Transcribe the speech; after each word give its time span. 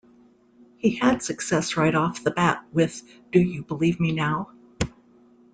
He 0.77 0.95
had 0.95 1.21
success 1.21 1.77
right 1.77 1.93
off 1.93 2.23
the 2.23 2.31
bat 2.31 2.65
with 2.73 3.03
Do 3.31 3.39
You 3.39 3.61
Believe 3.61 3.99
Me 3.99 4.11
Now. 4.11 4.49